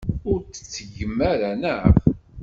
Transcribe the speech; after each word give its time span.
Ur 0.31 0.39
t-tettgem 0.41 1.15
ara, 1.31 1.49
naɣ? 1.61 1.83